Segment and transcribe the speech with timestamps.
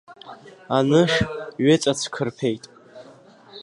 [0.77, 1.19] Анышә
[1.63, 2.63] ҩыҵацәқырԥеит.